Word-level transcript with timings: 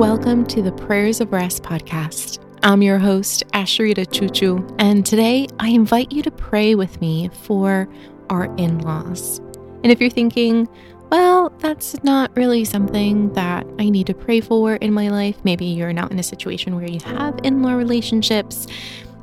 Welcome 0.00 0.46
to 0.46 0.62
the 0.62 0.72
Prayers 0.72 1.20
of 1.20 1.30
Rest 1.30 1.62
podcast. 1.62 2.38
I'm 2.62 2.80
your 2.80 2.98
host, 2.98 3.44
Asheritah 3.52 4.06
Ciuciu, 4.06 4.74
and 4.78 5.04
today 5.04 5.46
I 5.58 5.68
invite 5.68 6.10
you 6.10 6.22
to 6.22 6.30
pray 6.30 6.74
with 6.74 6.98
me 7.02 7.28
for 7.42 7.86
our 8.30 8.46
in 8.56 8.78
laws. 8.78 9.40
And 9.84 9.92
if 9.92 10.00
you're 10.00 10.08
thinking, 10.08 10.66
well, 11.10 11.50
that's 11.58 12.02
not 12.02 12.34
really 12.34 12.64
something 12.64 13.30
that 13.34 13.66
I 13.78 13.90
need 13.90 14.06
to 14.06 14.14
pray 14.14 14.40
for 14.40 14.76
in 14.76 14.94
my 14.94 15.10
life, 15.10 15.36
maybe 15.44 15.66
you're 15.66 15.92
not 15.92 16.10
in 16.10 16.18
a 16.18 16.22
situation 16.22 16.76
where 16.76 16.88
you 16.88 17.00
have 17.04 17.38
in 17.42 17.62
law 17.62 17.74
relationships, 17.74 18.66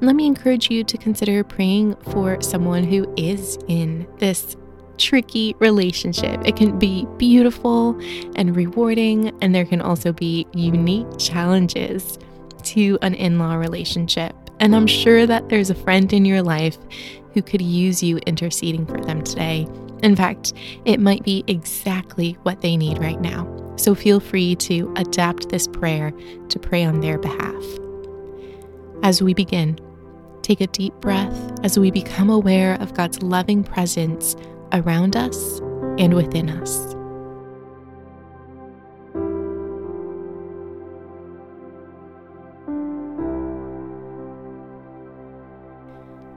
let 0.00 0.16
me 0.16 0.26
encourage 0.26 0.70
you 0.70 0.84
to 0.84 0.96
consider 0.96 1.44
praying 1.44 1.96
for 1.96 2.40
someone 2.40 2.84
who 2.84 3.12
is 3.18 3.58
in 3.68 4.06
this 4.20 4.56
tricky 4.98 5.54
relationship. 5.58 6.40
It 6.46 6.56
can 6.56 6.78
be 6.78 7.06
beautiful 7.16 7.98
and 8.36 8.54
rewarding, 8.54 9.36
and 9.40 9.54
there 9.54 9.64
can 9.64 9.80
also 9.80 10.12
be 10.12 10.46
unique 10.54 11.06
challenges 11.18 12.18
to 12.64 12.98
an 13.02 13.14
in 13.14 13.38
law 13.38 13.54
relationship. 13.54 14.34
And 14.60 14.76
I'm 14.76 14.86
sure 14.86 15.26
that 15.26 15.48
there's 15.48 15.70
a 15.70 15.74
friend 15.74 16.12
in 16.12 16.24
your 16.24 16.42
life 16.42 16.78
who 17.34 17.42
could 17.42 17.62
use 17.62 18.02
you 18.02 18.18
interceding 18.18 18.86
for 18.86 19.00
them 19.00 19.22
today. 19.22 19.66
In 20.02 20.14
fact, 20.16 20.52
it 20.84 21.00
might 21.00 21.24
be 21.24 21.44
exactly 21.46 22.36
what 22.42 22.60
they 22.60 22.76
need 22.76 22.98
right 22.98 23.20
now. 23.20 23.48
So 23.76 23.94
feel 23.94 24.20
free 24.20 24.54
to 24.56 24.92
adapt 24.96 25.48
this 25.48 25.66
prayer 25.66 26.12
to 26.48 26.58
pray 26.58 26.84
on 26.84 27.00
their 27.00 27.18
behalf. 27.18 27.64
As 29.02 29.22
we 29.22 29.34
begin, 29.34 29.78
take 30.42 30.60
a 30.60 30.66
deep 30.68 30.94
breath 31.00 31.52
as 31.64 31.78
we 31.78 31.90
become 31.90 32.30
aware 32.30 32.74
of 32.80 32.94
God's 32.94 33.22
loving 33.22 33.64
presence 33.64 34.36
around 34.72 35.16
us 35.16 35.60
and 35.98 36.14
within 36.14 36.48
us. 36.48 36.94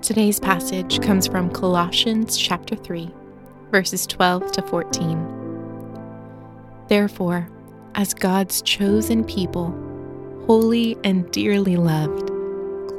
Today's 0.06 0.40
passage 0.40 1.02
comes 1.02 1.26
from 1.26 1.50
Colossians 1.50 2.38
chapter 2.38 2.76
3, 2.76 3.12
verses 3.72 4.06
12 4.06 4.52
to 4.52 4.62
14. 4.62 5.46
Therefore, 6.88 7.50
as 7.96 8.14
God's 8.14 8.62
chosen 8.62 9.24
people, 9.24 9.74
holy 10.46 10.96
and 11.04 11.32
dearly 11.32 11.76
loved, 11.76 12.28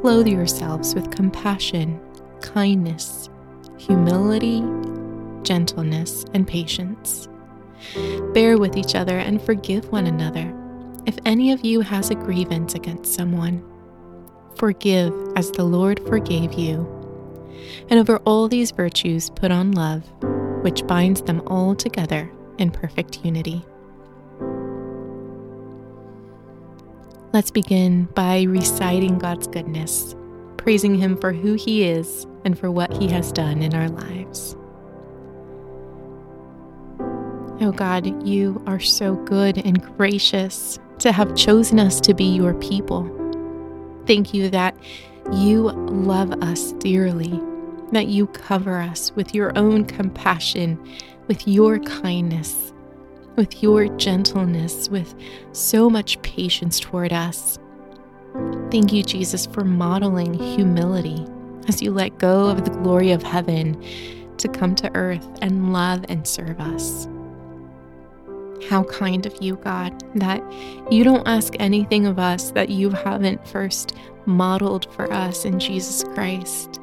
clothe 0.00 0.26
yourselves 0.26 0.96
with 0.96 1.14
compassion, 1.14 2.00
kindness, 2.40 3.28
humility, 3.78 4.64
gentleness, 5.46 6.26
and 6.34 6.46
patience. 6.46 7.28
Bear 8.34 8.58
with 8.58 8.76
each 8.76 8.94
other 8.94 9.18
and 9.18 9.40
forgive 9.40 9.90
one 9.92 10.06
another. 10.06 10.52
If 11.06 11.16
any 11.24 11.52
of 11.52 11.64
you 11.64 11.80
has 11.80 12.10
a 12.10 12.14
grievance 12.14 12.74
against 12.74 13.14
someone, 13.14 13.64
forgive 14.56 15.14
as 15.36 15.50
the 15.52 15.64
Lord 15.64 16.00
forgave 16.06 16.54
you. 16.54 16.92
And 17.88 18.00
over 18.00 18.18
all 18.18 18.48
these 18.48 18.72
virtues, 18.72 19.30
put 19.30 19.50
on 19.50 19.72
love, 19.72 20.02
which 20.62 20.86
binds 20.86 21.22
them 21.22 21.42
all 21.46 21.74
together 21.74 22.30
in 22.58 22.70
perfect 22.70 23.24
unity. 23.24 23.64
Let's 27.32 27.50
begin 27.50 28.04
by 28.14 28.42
reciting 28.42 29.18
God's 29.18 29.46
goodness, 29.46 30.16
praising 30.56 30.94
Him 30.94 31.16
for 31.18 31.32
who 31.32 31.54
He 31.54 31.84
is 31.84 32.26
and 32.44 32.58
for 32.58 32.70
what 32.70 32.96
He 32.96 33.08
has 33.08 33.30
done 33.30 33.62
in 33.62 33.74
our 33.74 33.88
lives. 33.88 34.56
Oh 37.58 37.72
God, 37.72 38.26
you 38.26 38.62
are 38.66 38.80
so 38.80 39.14
good 39.14 39.56
and 39.56 39.82
gracious 39.96 40.78
to 40.98 41.10
have 41.10 41.34
chosen 41.34 41.80
us 41.80 42.00
to 42.02 42.12
be 42.12 42.24
your 42.24 42.52
people. 42.54 43.10
Thank 44.06 44.34
you 44.34 44.50
that 44.50 44.76
you 45.32 45.70
love 45.70 46.32
us 46.42 46.72
dearly, 46.72 47.40
that 47.92 48.08
you 48.08 48.26
cover 48.26 48.78
us 48.78 49.10
with 49.16 49.34
your 49.34 49.56
own 49.56 49.86
compassion, 49.86 50.78
with 51.28 51.48
your 51.48 51.78
kindness, 51.78 52.74
with 53.36 53.62
your 53.62 53.88
gentleness, 53.96 54.90
with 54.90 55.14
so 55.52 55.88
much 55.88 56.20
patience 56.20 56.78
toward 56.78 57.12
us. 57.12 57.58
Thank 58.70 58.92
you, 58.92 59.02
Jesus, 59.02 59.46
for 59.46 59.64
modeling 59.64 60.34
humility 60.34 61.26
as 61.68 61.80
you 61.80 61.90
let 61.90 62.18
go 62.18 62.48
of 62.48 62.66
the 62.66 62.70
glory 62.70 63.12
of 63.12 63.22
heaven 63.22 63.82
to 64.36 64.48
come 64.48 64.74
to 64.74 64.94
earth 64.94 65.26
and 65.40 65.72
love 65.72 66.04
and 66.10 66.28
serve 66.28 66.60
us. 66.60 67.08
How 68.68 68.84
kind 68.84 69.26
of 69.26 69.36
you, 69.40 69.56
God, 69.56 70.02
that 70.18 70.42
you 70.90 71.04
don't 71.04 71.26
ask 71.26 71.54
anything 71.58 72.06
of 72.06 72.18
us 72.18 72.50
that 72.52 72.68
you 72.68 72.90
haven't 72.90 73.46
first 73.46 73.94
modeled 74.26 74.92
for 74.94 75.12
us 75.12 75.44
in 75.44 75.60
Jesus 75.60 76.04
Christ. 76.14 76.80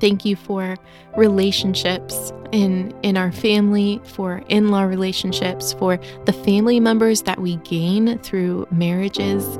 Thank 0.00 0.24
you 0.24 0.36
for 0.36 0.76
relationships 1.16 2.32
in 2.52 2.92
in 3.02 3.16
our 3.16 3.30
family, 3.32 4.00
for 4.04 4.42
in-law 4.48 4.82
relationships, 4.82 5.72
for 5.72 5.98
the 6.26 6.32
family 6.32 6.80
members 6.80 7.22
that 7.22 7.40
we 7.40 7.56
gain 7.58 8.18
through 8.18 8.66
marriages. 8.70 9.58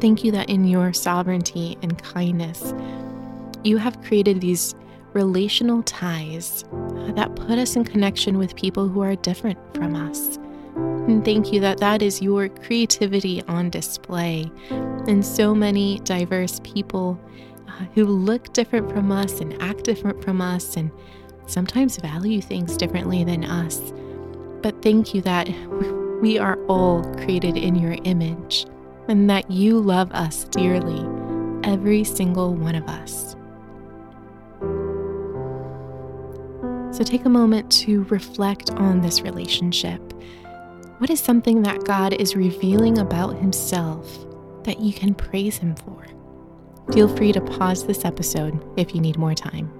Thank 0.00 0.24
you 0.24 0.32
that 0.32 0.48
in 0.48 0.66
your 0.66 0.92
sovereignty 0.92 1.78
and 1.82 2.02
kindness, 2.02 2.74
you 3.62 3.76
have 3.76 4.02
created 4.02 4.40
these 4.40 4.74
relational 5.14 5.82
ties 5.82 6.64
that 7.14 7.34
put 7.36 7.58
us 7.58 7.76
in 7.76 7.84
connection 7.84 8.38
with 8.38 8.56
people 8.56 8.88
who 8.88 9.00
are 9.02 9.16
different 9.16 9.58
from 9.74 9.94
us. 9.94 10.38
And 10.76 11.24
thank 11.24 11.52
you 11.52 11.60
that 11.60 11.78
that 11.78 12.00
is 12.00 12.22
your 12.22 12.48
creativity 12.48 13.42
on 13.48 13.70
display. 13.70 14.50
And 14.70 15.24
so 15.24 15.54
many 15.54 15.98
diverse 16.00 16.60
people 16.62 17.20
uh, 17.66 17.84
who 17.94 18.04
look 18.04 18.52
different 18.52 18.90
from 18.92 19.10
us 19.10 19.40
and 19.40 19.60
act 19.60 19.84
different 19.84 20.22
from 20.22 20.40
us 20.40 20.76
and 20.76 20.90
sometimes 21.46 21.96
value 21.96 22.40
things 22.40 22.76
differently 22.76 23.24
than 23.24 23.44
us. 23.44 23.92
But 24.62 24.80
thank 24.80 25.12
you 25.12 25.22
that 25.22 25.48
we 26.22 26.38
are 26.38 26.56
all 26.66 27.02
created 27.16 27.56
in 27.56 27.74
your 27.74 27.96
image 28.04 28.66
and 29.08 29.28
that 29.28 29.50
you 29.50 29.80
love 29.80 30.12
us 30.12 30.44
dearly, 30.44 31.04
every 31.64 32.04
single 32.04 32.54
one 32.54 32.76
of 32.76 32.84
us. 32.84 33.34
So 36.92 37.02
take 37.04 37.24
a 37.24 37.30
moment 37.30 37.72
to 37.72 38.04
reflect 38.04 38.70
on 38.72 39.00
this 39.00 39.22
relationship. 39.22 40.00
What 40.98 41.08
is 41.08 41.20
something 41.20 41.62
that 41.62 41.84
God 41.84 42.12
is 42.12 42.36
revealing 42.36 42.98
about 42.98 43.38
Himself 43.38 44.26
that 44.64 44.78
you 44.78 44.92
can 44.92 45.14
praise 45.14 45.56
Him 45.56 45.74
for? 45.74 46.06
Feel 46.92 47.08
free 47.16 47.32
to 47.32 47.40
pause 47.40 47.86
this 47.86 48.04
episode 48.04 48.62
if 48.76 48.94
you 48.94 49.00
need 49.00 49.16
more 49.16 49.34
time. 49.34 49.72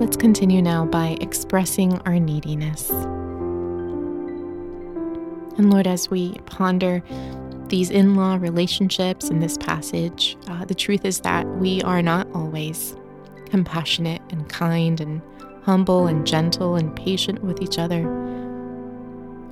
Let's 0.00 0.16
continue 0.16 0.62
now 0.62 0.86
by 0.86 1.18
expressing 1.20 1.98
our 2.06 2.18
neediness. 2.18 2.88
And 5.58 5.70
Lord, 5.70 5.86
as 5.86 6.08
we 6.08 6.38
ponder 6.46 7.02
these 7.66 7.90
in 7.90 8.14
law 8.14 8.38
relationships 8.40 9.28
in 9.28 9.40
this 9.40 9.58
passage, 9.58 10.38
uh, 10.48 10.64
the 10.64 10.74
truth 10.74 11.04
is 11.04 11.20
that 11.20 11.46
we 11.46 11.82
are 11.82 12.00
not 12.00 12.26
always 12.32 12.96
compassionate 13.50 14.22
and 14.30 14.48
kind 14.48 15.02
and 15.02 15.20
humble 15.64 16.06
and 16.06 16.26
gentle 16.26 16.76
and 16.76 16.96
patient 16.96 17.44
with 17.44 17.60
each 17.60 17.78
other. 17.78 18.08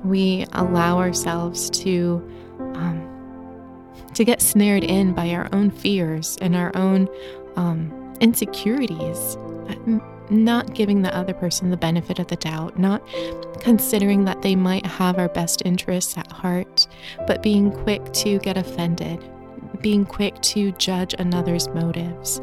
We 0.03 0.47
allow 0.53 0.97
ourselves 0.97 1.69
to 1.81 2.27
um, 2.73 3.05
to 4.15 4.23
get 4.25 4.41
snared 4.41 4.83
in 4.83 5.13
by 5.13 5.29
our 5.29 5.47
own 5.53 5.69
fears 5.69 6.39
and 6.41 6.55
our 6.55 6.75
own 6.75 7.07
um, 7.55 8.17
insecurities 8.19 9.37
not 10.29 10.73
giving 10.73 11.01
the 11.01 11.15
other 11.15 11.33
person 11.33 11.69
the 11.69 11.77
benefit 11.77 12.19
of 12.19 12.27
the 12.27 12.35
doubt, 12.35 12.77
not 12.77 13.01
considering 13.59 14.25
that 14.25 14.41
they 14.41 14.55
might 14.55 14.85
have 14.85 15.17
our 15.17 15.29
best 15.29 15.61
interests 15.65 16.17
at 16.17 16.31
heart, 16.31 16.87
but 17.27 17.43
being 17.43 17.71
quick 17.71 18.11
to 18.13 18.39
get 18.39 18.57
offended, 18.57 19.23
being 19.81 20.05
quick 20.05 20.39
to 20.41 20.71
judge 20.73 21.13
another's 21.17 21.67
motives. 21.69 22.41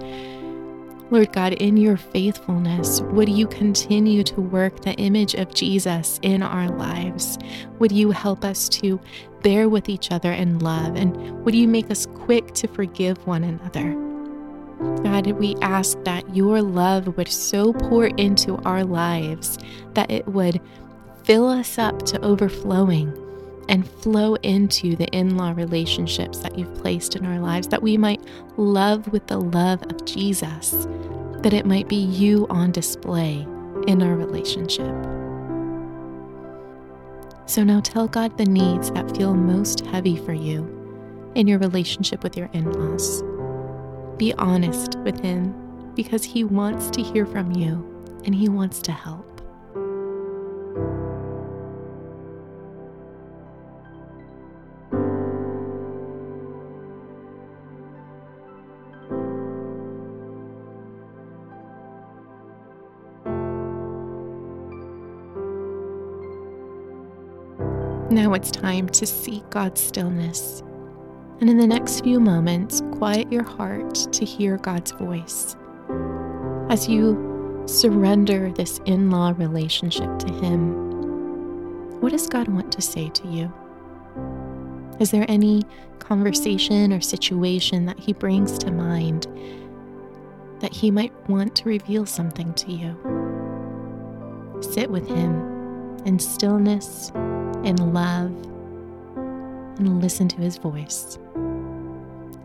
Lord 1.09 1.33
God, 1.33 1.53
in 1.53 1.77
your 1.77 1.97
faithfulness, 1.97 3.01
would 3.01 3.29
you 3.29 3.47
continue 3.47 4.25
to 4.25 4.41
work 4.41 4.83
the 4.83 4.95
image 4.95 5.35
of 5.35 5.55
Jesus 5.55 6.19
in 6.23 6.43
our 6.43 6.69
lives? 6.69 7.39
Would 7.79 7.93
you 7.93 8.11
help 8.11 8.45
us 8.45 8.69
to 8.71 9.01
bear 9.43 9.69
with 9.69 9.89
each 9.89 10.11
other 10.11 10.33
in 10.33 10.59
love? 10.59 10.97
And 10.97 11.45
would 11.45 11.55
you 11.55 11.69
make 11.69 11.93
us 11.93 12.07
quick 12.07 12.53
to 12.55 12.67
forgive 12.67 13.25
one 13.25 13.45
another? 13.45 14.06
God, 14.79 15.27
we 15.33 15.55
ask 15.63 16.03
that 16.05 16.35
your 16.35 16.61
love 16.61 17.17
would 17.17 17.29
so 17.29 17.73
pour 17.73 18.07
into 18.07 18.57
our 18.65 18.85
lives 18.85 19.59
that 19.95 20.11
it 20.11 20.27
would 20.29 20.61
fill 21.25 21.49
us 21.49 21.79
up 21.79 22.05
to 22.07 22.21
overflowing 22.23 23.17
and 23.69 23.89
flow 23.89 24.35
into 24.37 24.95
the 24.95 25.07
in 25.09 25.37
law 25.37 25.53
relationships 25.57 26.39
that 26.39 26.59
you've 26.59 26.75
placed 26.77 27.17
in 27.17 27.27
our 27.27 27.41
lives, 27.41 27.69
that 27.69 27.83
we 27.83 27.97
might 27.97 28.21
love 28.57 29.11
with 29.13 29.27
the 29.27 29.41
love 29.41 29.83
of 29.85 30.05
Jesus, 30.05 30.87
that 31.41 31.53
it 31.53 31.67
might 31.67 31.89
be 31.89 31.97
you 31.97 32.47
on 32.49 32.71
display 32.71 33.47
in 33.87 34.03
our 34.03 34.15
relationship. 34.15 34.95
So 37.47 37.65
now 37.65 37.81
tell 37.81 38.09
God 38.09 38.37
the 38.39 38.45
needs 38.45 38.91
that 38.93 39.17
feel 39.17 39.35
most 39.35 39.87
heavy 39.87 40.17
for 40.17 40.33
you 40.33 40.73
in 41.35 41.47
your 41.47 41.59
relationship 41.59 42.23
with 42.23 42.37
your 42.37 42.51
in 42.53 42.71
laws. 42.73 43.23
Be 44.19 44.33
honest 44.35 44.97
with 45.01 45.21
Him 45.21 45.55
because 45.95 46.25
He 46.25 46.43
wants 46.43 46.91
to 46.91 47.03
hear 47.03 47.27
from 47.27 47.53
you 47.53 47.85
and 48.25 48.35
He 48.35 48.49
wants 48.49 48.81
to 48.83 48.93
help. 48.93 49.25
Now 68.11 68.33
it's 68.33 68.51
time 68.51 68.89
to 68.91 69.05
seek 69.05 69.49
God's 69.51 69.81
stillness. 69.83 70.63
And 71.41 71.51
in 71.51 71.59
the 71.59 71.67
next 71.67 72.01
few 72.01 72.19
moments, 72.19 72.83
quiet 72.93 73.31
your 73.31 73.45
heart 73.45 73.95
to 74.13 74.25
hear 74.25 74.57
God's 74.57 74.93
voice. 74.93 75.55
As 76.71 76.89
you 76.89 77.63
surrender 77.67 78.51
this 78.53 78.81
in 78.87 79.11
law 79.11 79.35
relationship 79.37 80.19
to 80.21 80.33
Him, 80.33 82.01
what 82.01 82.13
does 82.13 82.27
God 82.29 82.49
want 82.49 82.73
to 82.73 82.81
say 82.81 83.11
to 83.11 83.29
you? 83.29 83.53
Is 84.99 85.11
there 85.11 85.27
any 85.29 85.63
conversation 85.99 86.91
or 86.91 87.03
situation 87.03 87.85
that 87.85 87.99
He 87.99 88.15
brings 88.15 88.57
to 88.59 88.71
mind 88.71 89.27
that 90.61 90.73
He 90.73 90.91
might 90.91 91.13
want 91.29 91.55
to 91.57 91.65
reveal 91.65 92.07
something 92.07 92.55
to 92.55 92.73
you? 92.73 92.97
Sit 94.63 94.91
with 94.91 95.07
Him 95.07 95.99
in 96.07 96.19
stillness 96.19 97.11
in 97.63 97.93
love 97.93 98.33
and 99.79 100.03
listen 100.03 100.29
to 100.29 100.37
his 100.37 100.59
voice. 100.59 101.19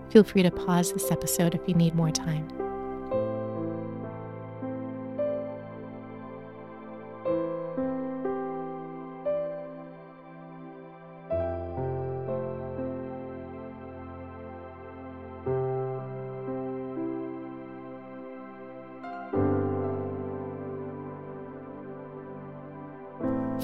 Feel 0.09 0.23
free 0.23 0.43
to 0.43 0.51
pause 0.51 0.91
this 0.91 1.11
episode 1.11 1.55
if 1.55 1.61
you 1.67 1.73
need 1.73 1.95
more 1.95 2.11
time. 2.11 2.47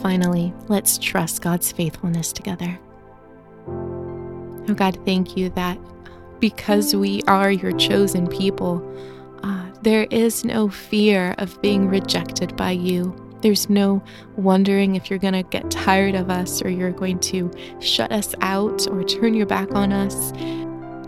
Finally, 0.02 0.54
let's 0.70 0.98
trust 0.98 1.42
God's 1.42 1.72
faithfulness 1.72 2.32
together. 2.32 2.80
Oh 4.70 4.74
God, 4.74 4.98
thank 5.06 5.38
you 5.38 5.50
that 5.52 5.78
because 6.40 6.96
we 6.96 7.22
are 7.24 7.52
your 7.52 7.72
chosen 7.72 8.28
people, 8.28 8.84
uh, 9.44 9.66
there 9.82 10.08
is 10.12 10.44
no 10.44 10.70
fear 10.70 11.34
of 11.38 11.62
being 11.62 11.88
rejected 11.88 12.56
by 12.56 12.72
you. 12.72 13.16
There's 13.42 13.70
no 13.70 14.04
wondering 14.36 14.96
if 14.96 15.10
you're 15.10 15.20
going 15.20 15.34
to 15.34 15.44
get 15.44 15.70
tired 15.70 16.16
of 16.16 16.30
us 16.30 16.62
or 16.62 16.70
you're 16.70 16.92
going 16.92 17.20
to 17.20 17.52
shut 17.80 18.12
us 18.12 18.34
out 18.42 18.88
or 18.90 19.04
turn 19.04 19.36
your 19.36 19.46
back 19.46 19.74
on 19.74 19.94
us. 19.94 20.34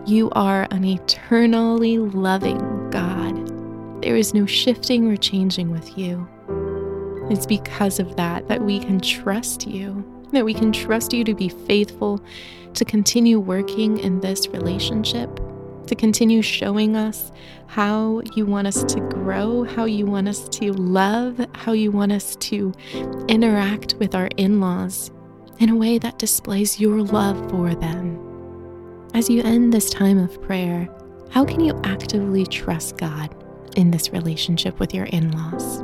You 0.08 0.30
are 0.32 0.68
an 0.72 0.86
eternally 0.86 1.98
loving 1.98 2.90
God. 2.92 4.02
There 4.02 4.16
is 4.16 4.34
no 4.34 4.46
shifting 4.46 5.12
or 5.12 5.18
changing 5.18 5.72
with 5.72 5.98
you. 5.98 6.28
It's 7.30 7.46
because 7.46 8.00
of 8.00 8.16
that 8.16 8.48
that 8.48 8.62
we 8.62 8.80
can 8.80 9.00
trust 9.00 9.68
you, 9.68 10.04
that 10.31 10.46
we 10.46 10.54
can 10.54 10.72
trust 10.72 11.14
you 11.14 11.24
to 11.24 11.34
be 11.34 11.50
faithful, 11.50 12.22
to 12.74 12.86
continue 12.86 13.40
working 13.40 13.98
in 13.98 14.20
this 14.20 14.48
relationship, 14.48 15.40
to 15.88 15.96
continue 15.96 16.42
showing 16.42 16.96
us 16.96 17.31
how 17.68 18.22
you 18.36 18.46
want 18.46 18.68
us 18.68 18.84
to 18.84 19.00
grow, 19.10 19.64
how 19.64 19.86
you 19.86 20.06
want 20.06 20.28
us 20.28 20.48
to 20.50 20.72
love, 20.74 21.40
how 21.56 21.72
you 21.72 21.92
want 21.92 22.12
us 22.12 22.36
to 22.38 22.74
interact 23.28 23.96
with 23.96 24.16
our 24.16 24.28
in 24.38 24.60
laws 24.60 25.12
in 25.60 25.70
a 25.70 25.76
way 25.76 25.98
that 25.98 26.18
displays 26.20 26.80
your 26.80 27.02
love 27.02 27.50
for 27.50 27.75
them. 27.75 28.18
As 29.14 29.30
you 29.30 29.42
end 29.44 29.74
this 29.74 29.90
time 29.90 30.18
of 30.18 30.42
prayer, 30.42 30.88
how 31.32 31.44
can 31.44 31.60
you 31.60 31.80
actively 31.84 32.46
trust 32.46 32.98
God 32.98 33.36
in 33.75 33.92
this 33.92 34.12
relationship 34.12 34.80
with 34.80 34.94
your 34.94 35.06
in 35.06 35.32
laws? 35.32 35.84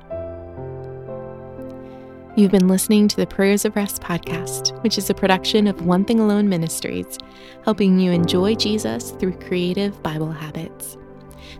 You've 2.37 2.51
been 2.51 2.69
listening 2.69 3.09
to 3.09 3.17
the 3.17 3.27
Prayers 3.27 3.65
of 3.65 3.75
Rest 3.75 4.01
podcast, 4.01 4.81
which 4.83 4.97
is 4.97 5.09
a 5.09 5.13
production 5.13 5.67
of 5.67 5.85
One 5.85 6.05
Thing 6.05 6.21
Alone 6.21 6.47
Ministries, 6.47 7.17
helping 7.65 7.99
you 7.99 8.13
enjoy 8.13 8.55
Jesus 8.55 9.11
through 9.11 9.37
creative 9.39 10.01
Bible 10.01 10.31
habits. 10.31 10.97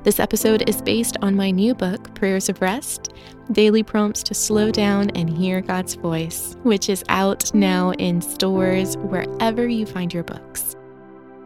This 0.03 0.17
episode 0.17 0.69
is 0.69 0.81
based 0.81 1.17
on 1.21 1.35
my 1.35 1.51
new 1.51 1.75
book, 1.75 2.15
Prayers 2.15 2.47
of 2.47 2.61
Rest 2.61 3.13
Daily 3.51 3.83
Prompts 3.83 4.23
to 4.23 4.33
Slow 4.33 4.71
Down 4.71 5.09
and 5.09 5.29
Hear 5.29 5.59
God's 5.59 5.95
Voice, 5.95 6.55
which 6.63 6.87
is 6.87 7.03
out 7.09 7.53
now 7.53 7.91
in 7.93 8.21
stores 8.21 8.95
wherever 8.95 9.67
you 9.67 9.85
find 9.85 10.13
your 10.13 10.23
books. 10.23 10.77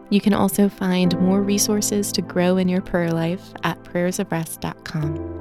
You 0.08 0.20
can 0.20 0.34
also 0.34 0.68
find 0.68 1.18
more 1.18 1.42
resources 1.42 2.12
to 2.12 2.22
grow 2.22 2.58
in 2.58 2.68
your 2.68 2.80
prayer 2.80 3.10
life 3.10 3.52
at 3.64 3.82
prayersofrest.com. 3.82 5.36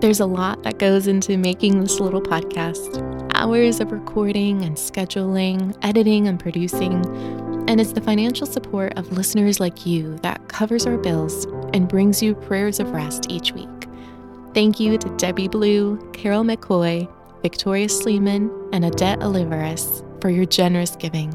There's 0.00 0.20
a 0.20 0.26
lot 0.26 0.62
that 0.62 0.78
goes 0.78 1.06
into 1.08 1.36
making 1.36 1.78
this 1.78 2.00
little 2.00 2.22
podcast 2.22 3.09
hours 3.40 3.80
of 3.80 3.90
recording 3.90 4.60
and 4.64 4.76
scheduling, 4.76 5.74
editing 5.80 6.28
and 6.28 6.38
producing. 6.38 6.92
And 7.66 7.80
it's 7.80 7.94
the 7.94 8.00
financial 8.02 8.46
support 8.46 8.98
of 8.98 9.12
listeners 9.12 9.58
like 9.58 9.86
you 9.86 10.18
that 10.18 10.48
covers 10.48 10.86
our 10.86 10.98
bills 10.98 11.46
and 11.72 11.88
brings 11.88 12.22
you 12.22 12.34
prayers 12.34 12.80
of 12.80 12.90
rest 12.90 13.30
each 13.30 13.52
week. 13.52 13.88
Thank 14.52 14.78
you 14.78 14.98
to 14.98 15.16
Debbie 15.16 15.48
Blue, 15.48 15.96
Carol 16.12 16.44
McCoy, 16.44 17.10
Victoria 17.40 17.88
Sleeman, 17.88 18.50
and 18.74 18.84
Adette 18.84 19.20
Oliveris 19.20 20.04
for 20.20 20.28
your 20.28 20.44
generous 20.44 20.94
giving. 20.96 21.34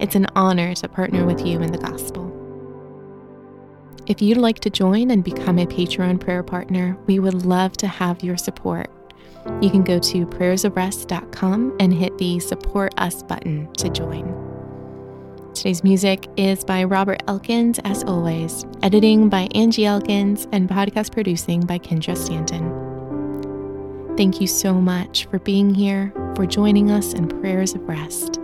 It's 0.00 0.16
an 0.16 0.26
honor 0.34 0.74
to 0.74 0.88
partner 0.88 1.24
with 1.24 1.46
you 1.46 1.60
in 1.60 1.70
the 1.70 1.78
gospel. 1.78 2.24
If 4.08 4.20
you'd 4.20 4.38
like 4.38 4.58
to 4.60 4.70
join 4.70 5.12
and 5.12 5.22
become 5.22 5.60
a 5.60 5.66
Patreon 5.66 6.18
prayer 6.18 6.42
partner, 6.42 6.98
we 7.06 7.20
would 7.20 7.46
love 7.46 7.76
to 7.76 7.86
have 7.86 8.24
your 8.24 8.36
support. 8.36 8.90
You 9.62 9.70
can 9.70 9.82
go 9.82 9.98
to 9.98 10.26
prayersofrest.com 10.26 11.76
and 11.80 11.94
hit 11.94 12.16
the 12.18 12.40
Support 12.40 12.92
Us 12.98 13.22
button 13.22 13.72
to 13.74 13.88
join. 13.88 14.46
Today's 15.54 15.82
music 15.82 16.28
is 16.36 16.62
by 16.64 16.84
Robert 16.84 17.22
Elkins, 17.26 17.80
as 17.84 18.04
always, 18.04 18.66
editing 18.82 19.30
by 19.30 19.48
Angie 19.54 19.86
Elkins, 19.86 20.46
and 20.52 20.68
podcast 20.68 21.12
producing 21.12 21.60
by 21.60 21.78
Kendra 21.78 22.16
Stanton. 22.16 22.84
Thank 24.18 24.40
you 24.40 24.46
so 24.46 24.74
much 24.74 25.24
for 25.26 25.38
being 25.38 25.74
here, 25.74 26.12
for 26.34 26.44
joining 26.44 26.90
us 26.90 27.14
in 27.14 27.28
prayers 27.28 27.74
of 27.74 27.88
rest. 27.88 28.38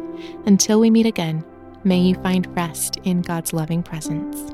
Until 0.47 0.81
we 0.81 0.91
meet 0.91 1.07
again, 1.07 1.45
may 1.85 1.99
you 1.99 2.15
find 2.17 2.47
rest 2.57 2.97
in 3.05 3.21
God's 3.21 3.53
loving 3.53 3.83
presence. 3.83 4.53